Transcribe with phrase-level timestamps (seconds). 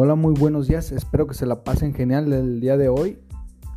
[0.00, 0.92] Hola, muy buenos días.
[0.92, 3.18] Espero que se la pasen genial el día de hoy.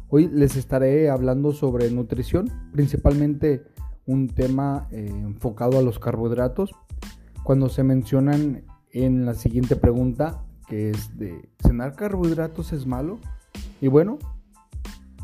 [0.08, 3.64] Hoy les estaré hablando sobre nutrición, principalmente
[4.06, 6.76] un tema eh, enfocado a los carbohidratos.
[7.42, 13.18] Cuando se mencionan en la siguiente pregunta, que es de ¿cenar carbohidratos es malo?
[13.82, 14.20] Y bueno,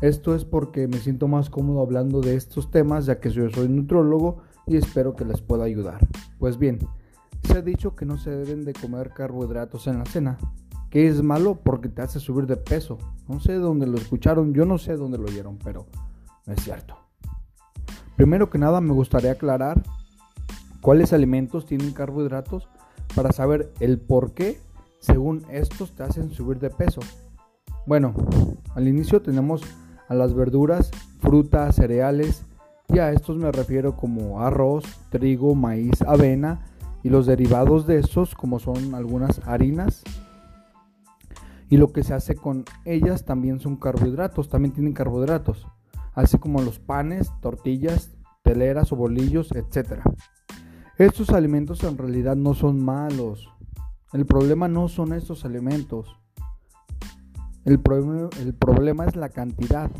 [0.00, 3.68] esto es porque me siento más cómodo hablando de estos temas, ya que yo soy
[3.68, 6.00] nutrólogo y espero que les pueda ayudar.
[6.40, 6.80] Pues bien,
[7.44, 10.38] se ha dicho que no se deben de comer carbohidratos en la cena,
[10.90, 12.98] que es malo porque te hace subir de peso.
[13.28, 15.86] No sé dónde lo escucharon, yo no sé dónde lo oyeron, pero
[16.46, 16.96] es cierto.
[18.16, 19.82] Primero que nada me gustaría aclarar
[20.80, 22.68] cuáles alimentos tienen carbohidratos
[23.14, 24.60] para saber el por qué
[25.00, 27.00] según estos te hacen subir de peso.
[27.86, 28.14] Bueno,
[28.74, 29.62] al inicio tenemos
[30.08, 32.42] a las verduras, frutas, cereales
[32.88, 36.66] y a estos me refiero como arroz, trigo, maíz, avena
[37.02, 40.02] y los derivados de estos como son algunas harinas,
[41.68, 45.66] y lo que se hace con ellas también son carbohidratos, también tienen carbohidratos,
[46.14, 50.00] así como los panes, tortillas, teleras o bolillos, etc.
[50.96, 53.48] Estos alimentos en realidad no son malos.
[54.12, 56.18] El problema no son estos alimentos.
[57.64, 57.80] El,
[58.40, 59.90] el problema es la cantidad.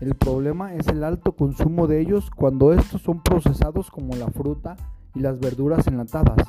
[0.00, 4.76] El problema es el alto consumo de ellos cuando estos son procesados como la fruta
[5.14, 6.46] y las verduras enlatadas.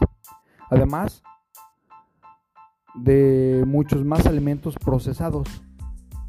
[0.70, 1.24] Además,
[2.96, 5.48] de muchos más alimentos procesados.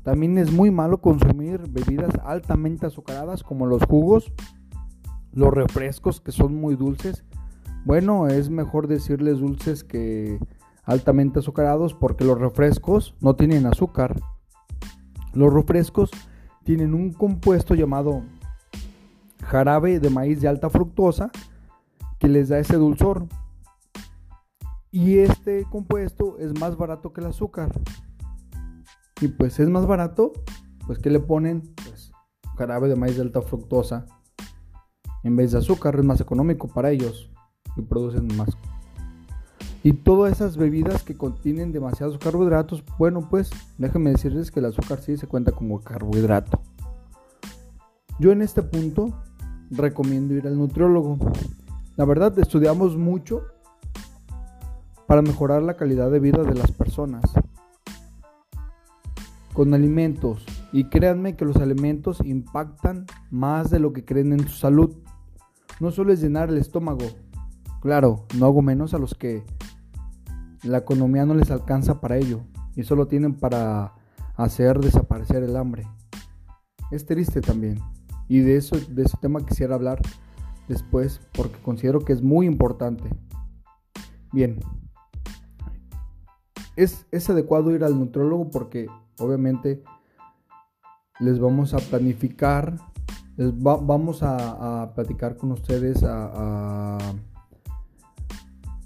[0.02, 4.32] También es muy malo consumir bebidas altamente azucaradas como los jugos,
[5.32, 7.24] los refrescos que son muy dulces.
[7.84, 10.38] Bueno, es mejor decirles dulces que
[10.84, 14.18] altamente azucarados porque los refrescos no tienen azúcar.
[15.34, 16.10] Los refrescos
[16.64, 18.22] tienen un compuesto llamado
[19.42, 21.30] jarabe de maíz de alta fructosa
[22.18, 23.26] que les da ese dulzor.
[24.90, 27.70] Y este compuesto es más barato que el azúcar.
[29.20, 30.32] Y pues es más barato,
[30.86, 32.12] pues que le ponen pues
[32.56, 34.06] de maíz de alta fructosa
[35.22, 37.30] en vez de azúcar, es más económico para ellos
[37.76, 38.50] y producen más.
[39.82, 45.00] Y todas esas bebidas que contienen demasiados carbohidratos, bueno, pues déjenme decirles que el azúcar
[45.00, 46.60] sí se cuenta como carbohidrato.
[48.18, 49.22] Yo en este punto
[49.70, 51.18] recomiendo ir al nutriólogo.
[51.96, 53.42] La verdad, estudiamos mucho
[55.08, 57.24] para mejorar la calidad de vida de las personas.
[59.54, 60.44] Con alimentos.
[60.70, 64.94] Y créanme que los alimentos impactan más de lo que creen en su salud.
[65.80, 67.06] No solo es llenar el estómago.
[67.80, 69.42] Claro, no hago menos a los que
[70.62, 72.42] la economía no les alcanza para ello.
[72.76, 73.94] Y solo tienen para
[74.36, 75.86] hacer desaparecer el hambre.
[76.90, 77.80] Es triste también.
[78.28, 80.02] Y de eso, de ese tema quisiera hablar
[80.68, 83.08] después porque considero que es muy importante.
[84.32, 84.60] Bien,
[86.78, 88.86] es, adecuado ir al nutrólogo porque
[89.18, 89.82] obviamente
[91.18, 92.76] les vamos a planificar,
[93.36, 96.98] les vamos a, platicar con ustedes a,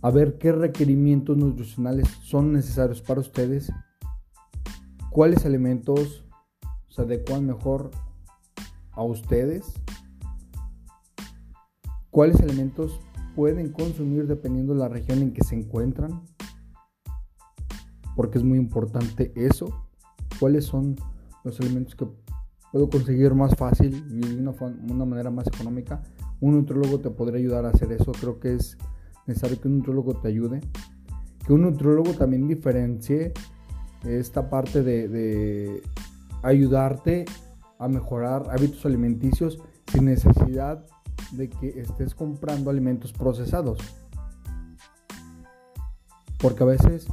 [0.01, 3.71] a, ver qué requerimientos nutricionales son necesarios para ustedes,
[5.11, 6.25] cuáles alimentos
[6.89, 7.91] se adecuan mejor
[8.93, 9.75] a ustedes,
[12.11, 12.99] cuáles alimentos
[13.37, 16.23] pueden consumir dependiendo de la región en que se encuentran
[18.17, 19.87] porque es muy importante eso.
[20.39, 20.97] ¿Cuáles son
[21.45, 22.07] los elementos que
[22.71, 26.03] puedo conseguir más fácil y de una, manera más económica?
[26.41, 28.13] Un nutriólogo te podría ayudar a hacer eso.
[28.13, 28.77] Creo que es
[29.27, 30.61] necesario que un nutriólogo te ayude.
[31.47, 33.33] Que un nutriólogo también diferencie
[34.05, 35.83] esta parte de, de
[36.43, 37.25] ayudarte
[37.79, 39.59] a mejorar hábitos alimenticios
[39.93, 40.85] sin necesidad
[41.33, 43.79] de que estés comprando alimentos procesados.
[46.39, 47.07] Porque a veces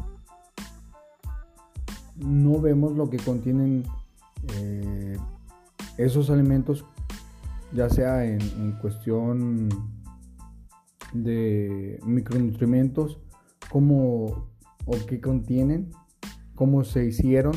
[2.20, 3.84] no vemos lo que contienen
[4.56, 5.18] eh,
[5.98, 6.86] esos alimentos,
[7.74, 9.70] ya sea en, cuestión
[11.14, 13.18] de micronutrientes,
[13.70, 14.50] cómo
[14.86, 15.92] o qué contienen,
[16.56, 17.54] cómo se hicieron.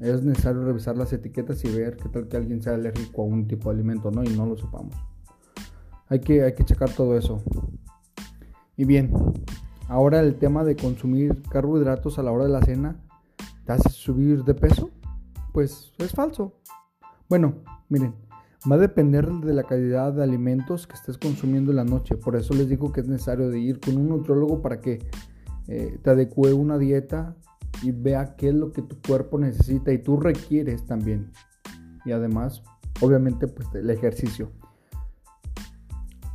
[0.00, 3.46] Es necesario revisar las etiquetas y ver qué tal que alguien sea alérgico a un
[3.46, 4.24] tipo de alimento, ¿no?
[4.24, 4.94] Y no lo sepamos.
[6.08, 7.42] Hay que, hay que checar todo eso.
[8.76, 9.12] Y bien,
[9.88, 12.96] ahora el tema de consumir carbohidratos a la hora de la cena
[13.70, 14.90] ¿Te hace subir de peso?
[15.52, 16.56] Pues es falso.
[17.28, 18.16] Bueno, miren,
[18.68, 22.16] va a depender de la calidad de alimentos que estés consumiendo en la noche.
[22.16, 25.06] Por eso les digo que es necesario ir con un nutriólogo para que
[25.68, 27.36] eh, te adecue una dieta
[27.80, 31.30] y vea qué es lo que tu cuerpo necesita y tú requieres también.
[32.04, 32.64] Y además,
[33.00, 34.50] obviamente, pues el ejercicio.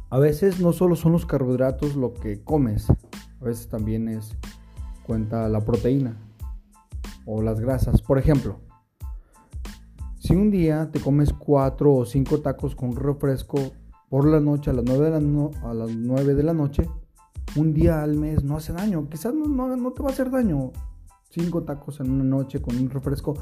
[0.09, 4.37] A veces no solo son los carbohidratos lo que comes, a veces también es
[5.05, 6.15] cuenta la proteína
[7.25, 8.01] o las grasas.
[8.01, 8.59] Por ejemplo,
[10.19, 13.57] si un día te comes 4 o 5 tacos con refresco
[14.09, 16.89] por la noche a las 9 de la, a las 9 de la noche,
[17.55, 19.07] un día al mes no hace daño.
[19.09, 20.71] Quizás no, no, te va a hacer daño.
[21.29, 23.35] 5 tacos en una noche con un refresco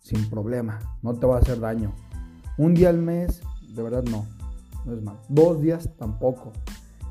[0.00, 0.78] sin problema.
[1.02, 1.92] No te va a hacer daño.
[2.58, 3.42] Un día al mes,
[3.74, 4.26] de verdad no.
[4.84, 5.20] No es malo.
[5.28, 6.52] Dos días tampoco.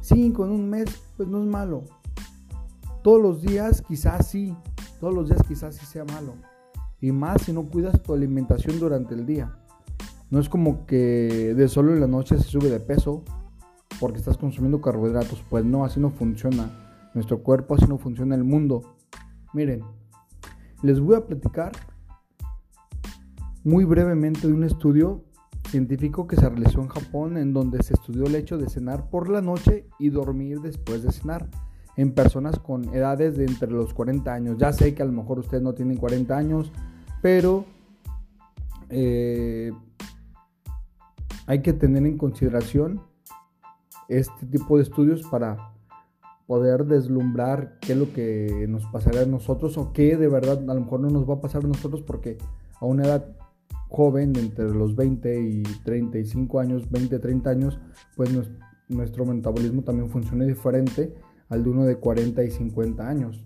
[0.02, 1.84] Cinco en un mes, pues no es malo.
[3.04, 4.56] Todos los días quizás sí.
[5.00, 6.36] Todos los días quizás sí sea malo.
[7.00, 9.58] Y más si no cuidas tu alimentación durante el día.
[10.30, 13.24] No es como que de solo en la noche se sube de peso
[14.00, 15.44] porque estás consumiendo carbohidratos.
[15.50, 16.70] Pues no, así no funciona.
[17.14, 18.98] Nuestro cuerpo así no funciona el mundo.
[19.54, 19.84] Miren,
[20.84, 21.72] les voy a platicar
[23.64, 25.24] muy brevemente de un estudio
[25.70, 29.30] científico que se realizó en Japón en donde se estudió el hecho de cenar por
[29.30, 31.50] la noche y dormir después de cenar
[32.00, 34.58] en personas con edades de entre los 40 años.
[34.58, 36.72] Ya sé que a lo mejor ustedes no tienen 40 años,
[37.22, 37.66] pero
[38.90, 39.74] eh,
[41.46, 43.02] hay que tener en consideración
[44.08, 45.74] este tipo de estudios para
[46.48, 50.74] poder deslumbrar qué es lo que nos pasará a nosotros o qué de verdad a
[50.74, 52.38] lo mejor no nos va a pasar a nosotros porque
[52.80, 53.26] a una edad
[53.90, 57.78] joven, entre los 20 y 35 años, 20, 30 años,
[58.16, 58.30] pues
[58.88, 61.14] nuestro metabolismo también funciona diferente
[61.50, 63.44] al de uno de 40 y 50 años.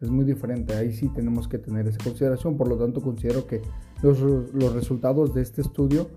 [0.00, 3.60] Es muy diferente, ahí sí tenemos que tener esa consideración, por lo tanto considero que
[4.02, 6.08] los, los resultados de este estudio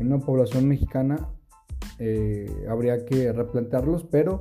[0.00, 1.28] en una población mexicana
[1.98, 4.40] eh, habría que replantearlos, pero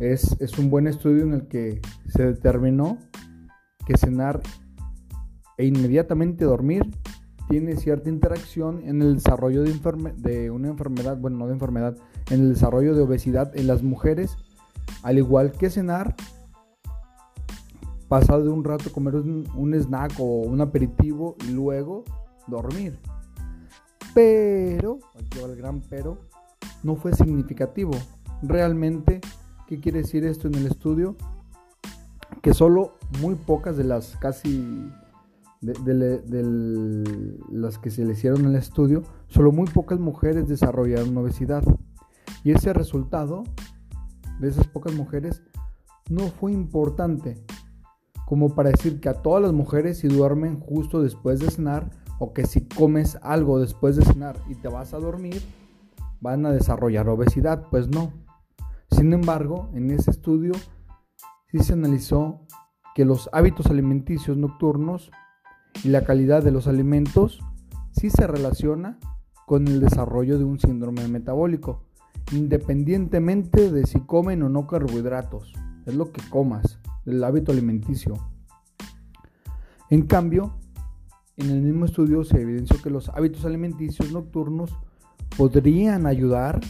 [0.00, 2.98] es, es un buen estudio en el que se determinó
[3.86, 4.40] que cenar
[5.58, 6.90] e inmediatamente dormir
[7.50, 9.74] tiene cierta interacción en el desarrollo de,
[10.16, 11.96] de una enfermedad, bueno, no de enfermedad,
[12.30, 14.36] en el desarrollo de obesidad en las mujeres,
[15.02, 16.14] al igual que cenar,
[18.08, 22.04] pasado de un rato comer un, snack o un aperitivo y luego
[22.46, 22.98] dormir.
[24.14, 26.18] Pero, aquí va el gran pero,
[26.82, 27.92] no fue significativo.
[28.42, 29.20] Realmente,
[29.68, 31.16] ¿qué quiere decir esto en el estudio?
[32.42, 34.90] Que solo muy pocas de las casi
[35.60, 36.22] de,
[37.50, 41.62] las que se le hicieron en el estudio, solo muy pocas mujeres desarrollaron obesidad.
[42.42, 43.44] Y ese resultado
[44.40, 45.42] de esas pocas mujeres
[46.08, 47.44] no fue importante
[48.26, 51.90] como para decir que a todas las mujeres si duermen justo después de cenar
[52.20, 55.42] o que si comes algo después de cenar y te vas a dormir,
[56.20, 57.66] van a desarrollar obesidad.
[57.70, 58.12] Pues no.
[58.90, 60.52] Sin embargo, en ese estudio
[61.50, 62.46] sí se analizó
[62.94, 65.10] que los hábitos alimenticios nocturnos
[65.82, 67.40] y la calidad de los alimentos
[67.90, 68.98] sí se relaciona
[69.46, 71.84] con el desarrollo de un síndrome metabólico,
[72.32, 75.52] independientemente de si comen o no carbohidratos,
[75.86, 78.14] es lo que comas, el hábito alimenticio.
[79.88, 80.54] En cambio,
[81.36, 84.76] en el mismo estudio se evidenció que los hábitos alimenticios nocturnos
[85.36, 86.60] podrían ayudar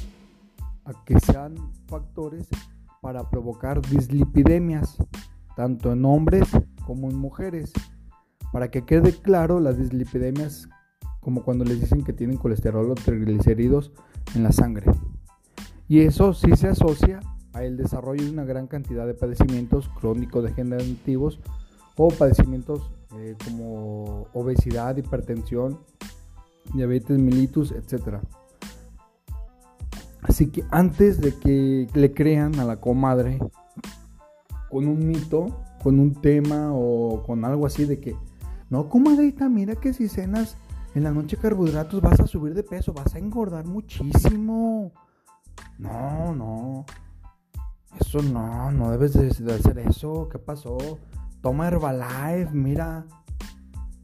[0.85, 1.55] a que sean
[1.87, 2.49] factores
[3.01, 4.97] para provocar dislipidemias,
[5.57, 6.49] tanto en hombres
[6.87, 7.73] como en mujeres.
[8.53, 10.69] Para que quede claro, las dislipidemias
[11.21, 13.93] como cuando les dicen que tienen colesterol o triglicéridos
[14.35, 14.91] en la sangre.
[15.91, 17.19] Y eso sí se asocia
[17.53, 21.41] al desarrollo de una gran cantidad de padecimientos crónicos degenerativos
[21.97, 25.81] o padecimientos eh, como obesidad, hipertensión,
[26.75, 28.19] diabetes mellitus, etc.
[30.23, 33.41] Así que antes de que le crean a la comadre
[34.71, 38.15] con un mito, con un tema o con algo así de que
[38.69, 40.57] no, comadrita, mira que si cenas
[40.95, 44.93] en la noche carbohidratos vas a subir de peso, vas a engordar muchísimo.
[45.81, 46.87] No, no.
[47.99, 50.29] Eso no, no debes de, hacer eso.
[50.31, 50.77] ¿Qué pasó?
[51.41, 53.07] Toma Herbalife, mira.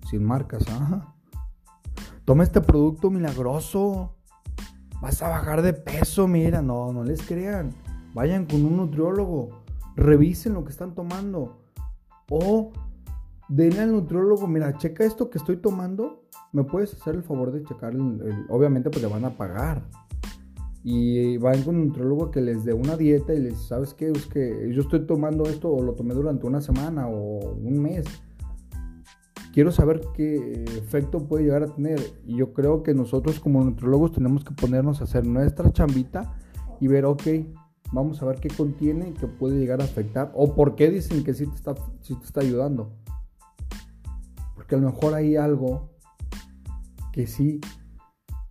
[0.09, 1.14] Sin marcas, ¿ah?
[2.25, 4.16] Toma este producto milagroso.
[5.00, 6.62] Vas a bajar de peso, mira.
[6.62, 7.75] No, no les crean.
[8.14, 9.50] Vayan con un nutriólogo.
[9.97, 11.62] Revisen lo que están tomando.
[12.30, 12.73] O
[13.49, 17.62] denle al nutriólogo, mira, checa esto que estoy tomando, me puedes hacer el favor de
[17.62, 17.95] checar,
[18.49, 19.83] obviamente pues le van a pagar.
[20.88, 24.11] Y van con un nutriólogo que les dé una dieta y les, ¿sabes qué?
[24.11, 28.05] Es que yo estoy tomando esto o lo tomé durante una semana o un mes.
[29.52, 31.99] Quiero saber qué efecto puede llegar a tener.
[32.25, 36.38] Y yo creo que nosotros como nutriólogos tenemos que ponernos a hacer nuestra chambita
[36.81, 37.23] y ver, ok,
[37.93, 40.31] vamos a ver qué contiene qué puede llegar a afectar.
[40.37, 42.93] O por qué dicen que sí te está, sí te está ayudando
[44.66, 45.90] que a lo mejor hay algo
[47.12, 47.61] que sí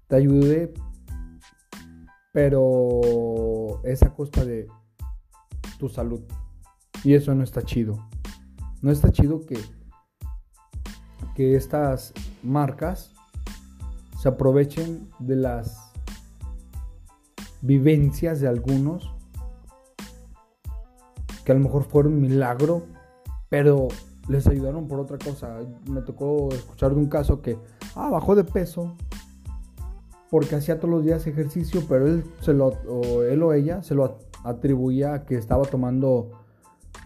[0.07, 0.73] te ayude,
[2.35, 4.67] pero es a costa de
[5.79, 6.19] tu salud.
[7.01, 8.09] Y eso no está chido.
[8.81, 9.57] No está chido que
[11.33, 12.13] que estas
[12.43, 13.13] marcas
[14.19, 15.93] se aprovechen de las
[17.61, 19.13] vivencias de algunos
[21.45, 22.85] que a lo mejor fueron milagro,
[23.47, 23.87] pero
[24.27, 25.59] les ayudaron por otra cosa.
[25.89, 27.57] Me tocó escuchar de un caso que
[27.95, 28.97] ah, bajó de peso
[30.29, 33.95] porque hacía todos los días ejercicio, pero él, se lo, o él o ella se
[33.95, 36.31] lo atribuía a que estaba tomando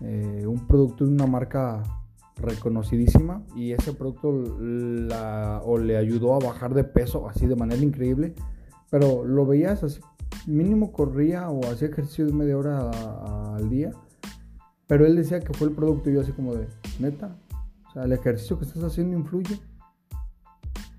[0.01, 1.83] eh, un producto de una marca
[2.37, 7.81] reconocidísima y ese producto la, o le ayudó a bajar de peso así de manera
[7.81, 8.33] increíble,
[8.89, 9.99] pero lo veías así,
[10.47, 12.89] mínimo corría o hacía ejercicio de media hora
[13.55, 13.91] al día,
[14.87, 16.67] pero él decía que fue el producto y yo así como de,
[16.99, 17.35] neta,
[17.89, 19.59] o sea, el ejercicio que estás haciendo influye.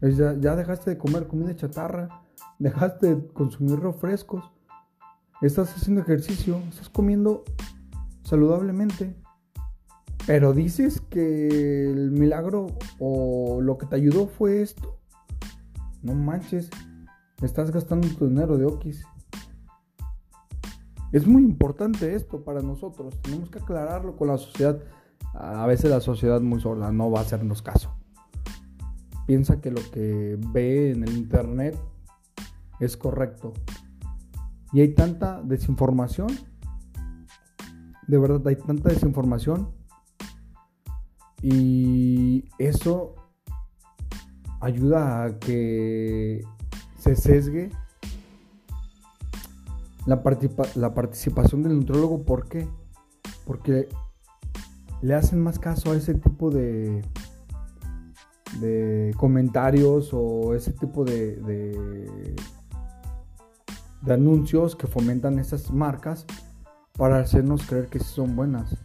[0.01, 2.23] Ya, dejaste de comer comida chatarra,
[2.59, 4.51] dejaste de consumir refrescos,
[5.43, 7.45] estás haciendo ejercicio, estás comiendo
[8.25, 9.15] saludablemente.
[10.27, 14.99] Pero dices que el milagro o lo que te ayudó fue esto.
[16.03, 16.71] No manches,
[17.43, 19.05] estás gastando tu dinero de Okis.
[21.13, 23.21] Es muy importante esto para nosotros.
[23.21, 24.79] Tenemos que aclararlo con la sociedad.
[25.35, 28.00] A veces la sociedad muy sola no va a hacernos caso.
[29.31, 31.79] Piensa que lo que ve en el internet
[32.81, 33.53] es correcto.
[34.73, 36.27] Y hay tanta desinformación.
[38.09, 39.71] De verdad hay tanta desinformación
[41.43, 43.15] y eso
[44.61, 46.45] ayuda a que
[46.99, 47.71] se sesgue
[50.07, 50.21] la,
[50.75, 52.25] la participación del nutrólogo.
[52.25, 52.67] ¿Por qué?
[53.47, 53.87] Porque
[55.03, 57.05] le hacen más caso a ese tipo de,
[58.59, 62.37] de comentarios o ese tipo de, de,
[64.13, 66.27] anuncios que fomentan esas marcas
[66.97, 68.77] para hacernos creer que son buenas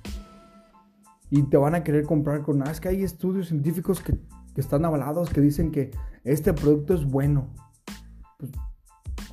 [1.29, 4.17] y te van a querer comprar con, ah, es que hay estudios científicos que,
[4.55, 5.91] están avalados que dicen que
[6.23, 7.53] este producto es bueno.
[8.37, 8.51] Pues,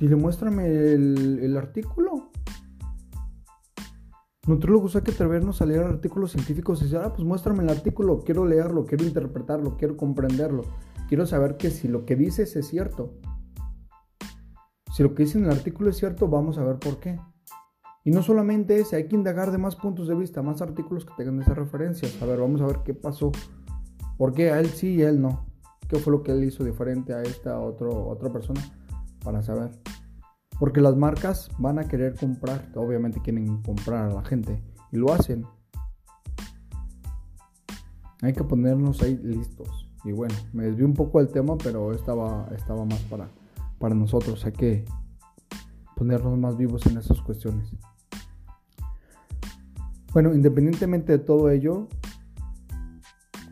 [0.01, 2.29] y le muéstrame el, artículo.
[4.45, 8.23] Nutrólogos hay que atrevernos a leer artículos científicos y decir, ah, pues muéstrame el artículo,
[8.25, 10.63] quiero leerlo, quiero interpretarlo, quiero comprenderlo.
[11.07, 13.13] Quiero saber que si lo que dices es cierto.
[14.93, 17.19] Si lo que dice en el artículo es cierto, vamos a ver por qué.
[18.03, 21.13] Y no solamente ese, hay que indagar de más puntos de vista, más artículos que
[21.15, 22.21] tengan esas referencias.
[22.21, 23.31] A ver, vamos a ver qué pasó.
[24.17, 25.45] ¿Por qué a él sí y a él no?
[25.87, 28.61] ¿Qué fue lo que él hizo diferente a esta otra persona?
[29.23, 29.71] Para saber.
[30.63, 35.11] Porque las marcas van a querer comprar, obviamente quieren comprar a la gente y lo
[35.11, 35.45] hacen.
[38.21, 39.89] Hay que ponernos ahí listos.
[40.05, 43.27] Y bueno, me desvié un poco del tema, pero estaba, estaba más para,
[43.77, 44.45] para nosotros.
[44.45, 44.85] Hay que
[45.97, 47.75] ponernos más vivos en esas cuestiones.
[50.13, 51.89] Bueno, independientemente de todo ello,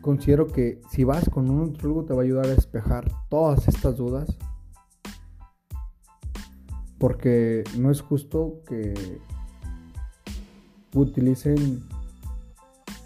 [0.00, 3.98] considero que si vas con un nutrólogo te va a ayudar a despejar todas estas
[3.98, 4.34] dudas.
[7.02, 9.18] Porque no es justo que
[10.94, 11.82] utilicen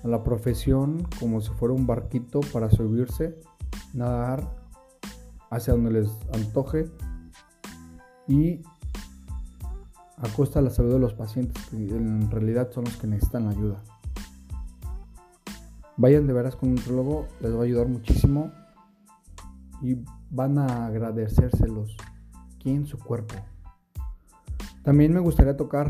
[0.04, 3.40] a la profesión como si fuera un barquito para subirse,
[3.94, 4.54] nadar
[5.48, 6.90] hacia donde les antoje
[8.28, 8.60] y
[10.18, 13.46] a costa de la salud de los pacientes, que en realidad son los que necesitan
[13.46, 13.82] la ayuda.
[15.96, 18.52] Vayan de veras con un nutrólogo, les va a ayudar muchísimo
[19.80, 21.96] y van a agradecérselos
[22.56, 23.36] aquí en su cuerpo.
[24.86, 25.88] También me gustaría tocar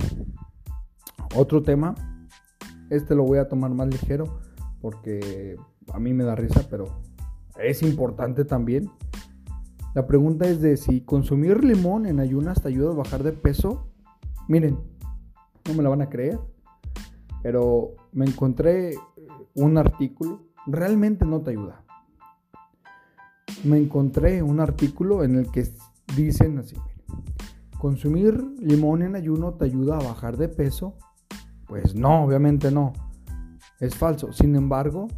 [1.36, 1.94] otro tema.
[2.90, 4.40] Este lo voy a tomar más ligero
[4.80, 5.56] porque
[5.92, 7.02] a mí me da risa, pero
[7.62, 8.90] es importante también.
[9.94, 13.92] La pregunta es de si consumir limón en ayunas te ayuda a bajar de peso
[14.48, 14.78] Miren,
[15.66, 16.38] no me la van a creer,
[17.42, 18.94] pero me encontré
[19.54, 21.82] un artículo, realmente no te ayuda.
[23.64, 25.68] Me encontré un artículo en el que
[26.16, 26.76] dicen así,
[27.78, 30.96] consumir limón en ayuno te ayuda a bajar de peso.
[31.66, 32.92] Pues no, obviamente no.
[33.80, 34.32] Es falso.
[34.32, 35.08] Sin embargo,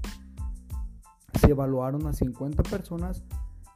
[1.38, 3.24] se evaluaron a 50 personas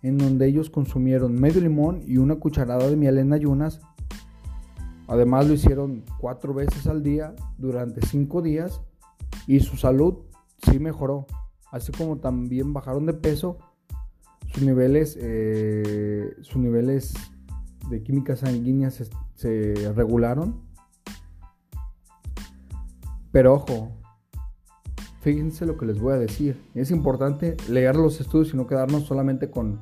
[0.03, 3.81] en donde ellos consumieron medio limón y una cucharada de miel en ayunas
[5.13, 8.81] Además lo hicieron cuatro veces al día durante cinco días
[9.47, 10.21] y su salud
[10.65, 11.27] sí mejoró.
[11.71, 13.59] Así como también bajaron de peso,
[14.53, 17.13] sus niveles, eh, sus niveles
[17.89, 20.61] de química sanguínea se, regularon.
[23.31, 23.93] Pero ojo,
[25.21, 26.63] fíjense lo que les voy a decir.
[26.75, 29.81] Es importante leer los estudios y no quedarnos solamente con,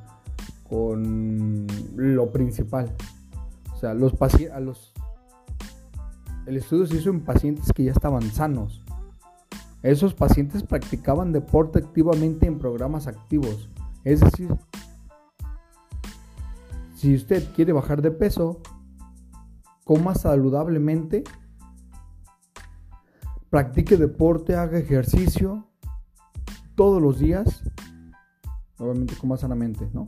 [0.69, 2.95] con lo principal.
[3.73, 4.93] O sea, los, a los
[6.45, 8.81] el estudio se hizo en pacientes que ya estaban sanos.
[9.83, 13.69] Esos pacientes practicaban deporte activamente en programas activos.
[14.03, 14.49] Es decir,
[17.01, 18.61] si usted quiere bajar de peso,
[19.85, 21.23] coma saludablemente,
[23.49, 25.67] practique deporte, haga ejercicio
[26.75, 27.63] todos los días,
[28.77, 30.05] obviamente coma sanamente, ¿no?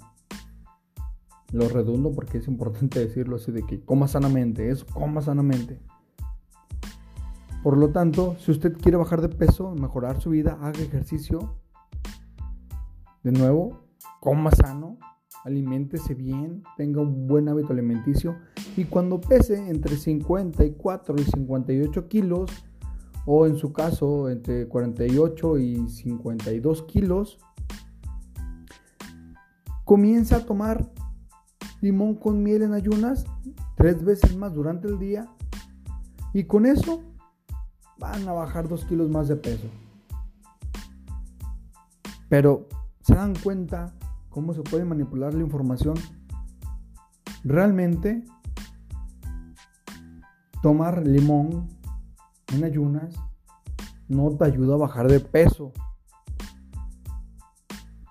[1.51, 5.81] Lo redundo porque es importante decirlo así de que coma sanamente, es coma sanamente.
[7.63, 11.57] Por lo tanto, si usted quiere bajar de peso, mejorar su vida, haga ejercicio.
[13.23, 13.87] De nuevo,
[14.19, 14.99] coma sano,
[15.43, 18.37] aliméntese bien, tenga un buen hábito alimenticio
[18.77, 22.51] y cuando pese entre 54 y 58 kilos,
[23.25, 27.39] o en su caso entre 48 y 52 kilos,
[29.85, 30.91] comienza a tomar
[31.81, 33.25] limón con miel en ayunas
[33.75, 35.27] tres veces más durante el día
[36.33, 37.03] y con eso
[37.97, 39.67] van a bajar dos kilos más de peso.
[42.29, 42.67] Pero
[43.01, 43.93] se dan cuenta
[44.33, 45.95] cómo se puede manipular la información.
[47.43, 48.23] Realmente
[50.61, 51.69] tomar limón
[52.53, 53.15] en ayunas
[54.07, 55.71] no te ayuda a bajar de peso.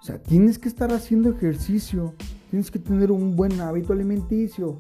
[0.01, 2.15] O sea, tienes que estar haciendo ejercicio,
[2.51, 4.79] tienes que tener un buen hábito alimenticio,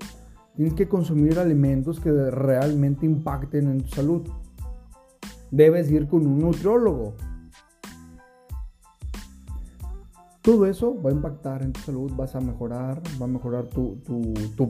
[0.57, 4.23] tienes que consumir alimentos que realmente impacten en tu salud
[5.53, 7.15] debes ir con un nutriólogo.
[10.43, 14.03] Todo eso va a impactar en tu salud, vas a mejorar, va a mejorar tu,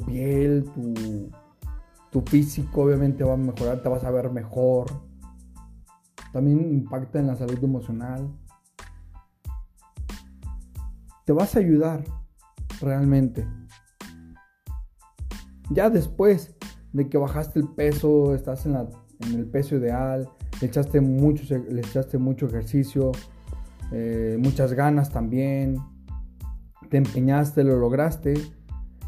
[0.07, 1.31] piel, tu,
[2.11, 4.87] tu físico obviamente va a mejorar, te vas a ver mejor.
[6.31, 8.31] También impacta en la salud emocional.
[11.25, 12.05] Te vas a ayudar
[12.83, 13.47] realmente.
[15.71, 16.55] Ya después
[16.93, 20.29] de que bajaste el peso, estás en, en el peso ideal,
[20.61, 23.13] echaste mucho, le echaste mucho ejercicio,
[23.93, 25.77] eh, muchas ganas también,
[26.89, 28.35] te empeñaste, lo lograste.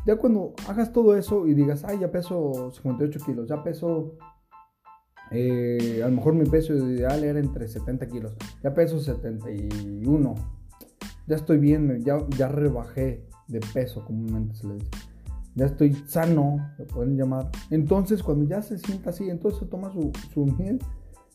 [0.06, 4.16] Ya cuando hagas todo eso y digas, ay, ya peso 58 kilos, ya peso,
[5.30, 10.34] eh, a lo mejor mi peso ideal era entre 70 kilos, ya peso 71,
[11.26, 14.90] ya estoy bien, ya, ya rebajé de peso, comúnmente se le dice.
[15.54, 17.48] Ya estoy sano, lo pueden llamar.
[17.70, 20.80] Entonces, cuando ya se sienta así, entonces toma su, su miel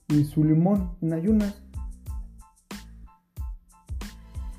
[0.09, 1.63] y su limón en ayunas.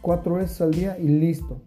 [0.00, 1.62] Cuatro veces al día y listo.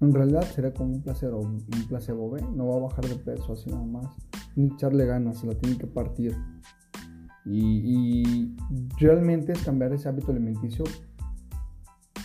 [0.00, 2.42] En realidad será como un placebo, un placebo B.
[2.54, 4.06] No va a bajar de peso así nada más.
[4.56, 6.36] Ni echarle ganas, se la tiene que partir.
[7.44, 8.56] Y, y
[8.98, 10.84] realmente es cambiar ese hábito alimenticio,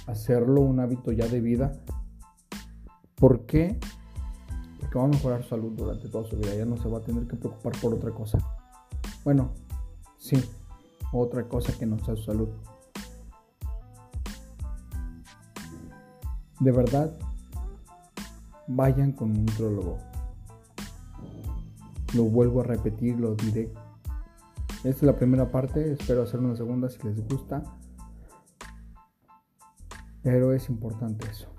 [0.07, 1.71] hacerlo un hábito ya de vida.
[3.15, 3.79] ¿Por qué?
[4.79, 6.55] Porque va a mejorar su salud durante toda su vida.
[6.55, 8.37] Ya no se va a tener que preocupar por otra cosa.
[9.23, 9.51] Bueno,
[10.17, 10.35] sí,
[11.11, 12.49] otra cosa que no sea su salud.
[16.59, 17.17] De verdad,
[18.67, 19.97] vayan con un nutrólogo.
[22.13, 23.73] Lo vuelvo a repetir, lo diré.
[24.77, 27.63] Esta es la primera parte, espero hacer una segunda si les gusta.
[30.21, 31.49] Pero es importante eso.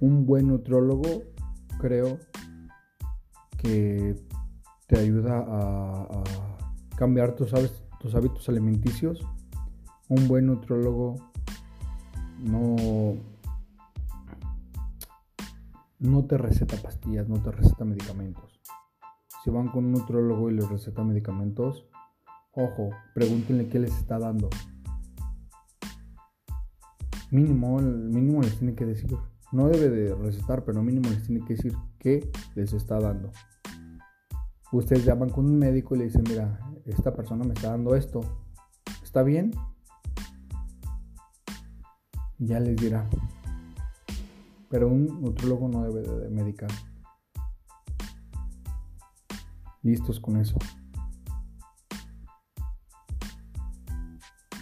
[0.00, 1.22] Un buen nutrólogo
[1.80, 2.18] creo
[3.56, 4.16] que
[4.86, 6.22] te ayuda a,
[6.96, 7.52] cambiar tus,
[8.00, 9.26] tus hábitos alimenticios.
[10.08, 11.16] Un buen nutriólogo
[12.38, 13.14] no,
[15.98, 18.60] no te receta pastillas, no te receta medicamentos.
[19.42, 21.86] Si van con un nutriólogo y les receta medicamentos,
[22.52, 24.48] ojo, pregúntenle qué les está dando.
[27.30, 29.16] Mínimo, mínimo les tiene que decir.
[29.52, 33.30] No debe de recetar, pero mínimo les tiene que decir qué les está dando
[34.78, 38.20] ustedes llaman con un médico y le dicen, mira, esta persona me está dando esto,
[39.02, 39.52] ¿está bien?
[42.46, 43.08] Ya les dirá.
[44.68, 46.70] Pero un nutrólogo no debe de medicar.
[49.82, 50.56] Listos con eso.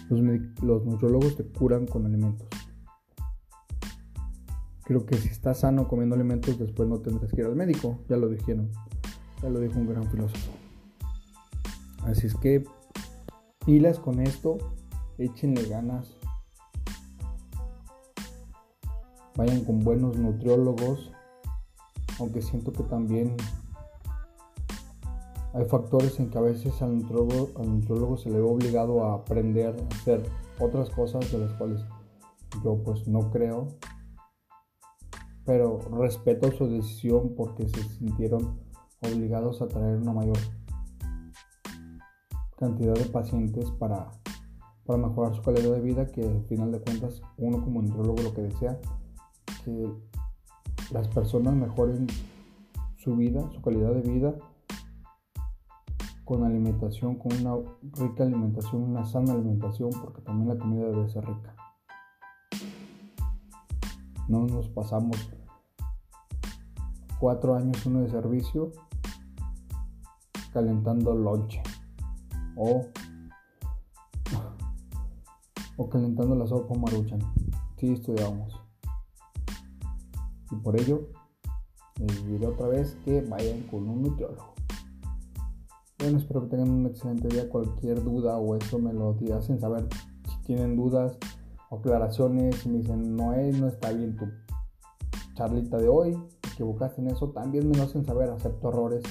[0.09, 0.21] Los,
[0.61, 2.47] los nutrólogos te curan con alimentos.
[4.83, 8.17] Creo que si estás sano comiendo alimentos, después no tendrás que ir al médico, ya
[8.17, 8.69] lo dijeron.
[9.41, 10.51] Ya lo dijo un gran filósofo.
[12.03, 12.65] Así es que
[13.65, 14.57] pilas con esto,
[15.17, 16.17] échenle ganas.
[19.35, 21.11] Vayan con buenos nutriólogos,
[22.19, 23.35] aunque siento que también
[25.53, 29.95] hay factores en que a veces al nutriólogo, se le ve obligado a aprender a
[29.95, 30.23] hacer
[30.59, 31.83] otras cosas de las cuales
[32.63, 33.67] yo pues no creo,
[35.45, 38.59] pero respeto su decisión porque se sintieron
[39.01, 40.37] obligados a traer una mayor
[42.57, 44.11] cantidad de pacientes para
[44.85, 48.33] para mejorar su calidad de vida, que al final de cuentas uno como nutriólogo lo
[48.33, 48.79] que desea,
[49.63, 49.93] que
[50.91, 52.07] las personas mejoren
[52.97, 54.35] su vida, su calidad de vida
[56.25, 61.25] con alimentación, con una rica alimentación, una sana alimentación, porque también la comida debe ser
[61.25, 61.55] rica.
[64.27, 65.29] No nos pasamos
[67.19, 68.71] cuatro años uno de servicio
[70.53, 71.61] calentando lonche
[72.55, 72.85] o,
[75.75, 77.19] o calentando la sopa maruchan.
[77.77, 78.62] Sí estudiamos.
[80.53, 81.09] Y por ello
[81.99, 84.53] les diré otra vez que vayan con un nutriólogo.
[85.97, 87.49] Bueno, espero que tengan un excelente día.
[87.49, 89.87] Cualquier duda o eso me lo hacen saber.
[90.29, 91.17] Si tienen dudas
[91.69, 94.25] o aclaraciones, si me dicen no es, no está bien tu
[95.33, 96.15] charlita de hoy,
[96.53, 98.29] equivocaste en eso, también me lo hacen saber.
[98.29, 99.03] Acepto errores.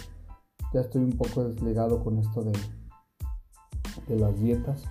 [0.72, 2.52] Ya estoy un poco desligado con esto de,
[4.06, 4.84] de las dietas.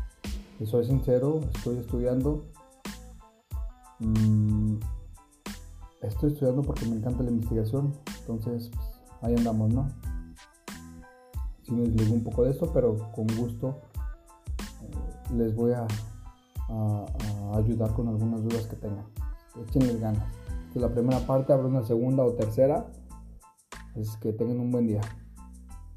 [0.60, 2.44] Y soy sincero, estoy estudiando.
[4.00, 4.78] Mm,
[6.02, 7.94] estoy estudiando porque me encanta la investigación.
[8.20, 8.90] Entonces, pues,
[9.22, 9.88] ahí andamos, ¿no?
[11.64, 13.82] Sí me desligo un poco de esto, pero con gusto
[14.82, 15.88] eh, les voy a,
[17.54, 19.06] ayudar con algunas dudas que tengan.
[19.62, 20.24] Échenles ganas.
[20.68, 22.90] Esta es la primera parte, habrá una segunda o tercera.
[23.96, 25.02] Es que tengan un buen día.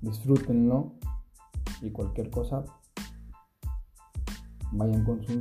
[0.00, 0.94] Disfrútenlo
[1.80, 2.64] y cualquier cosa
[4.72, 5.32] vayan con su